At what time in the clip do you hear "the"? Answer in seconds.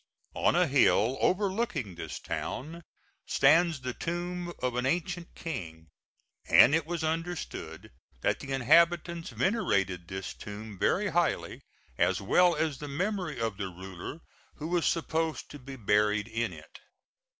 3.81-3.93, 8.39-8.51, 12.79-12.87, 13.57-13.67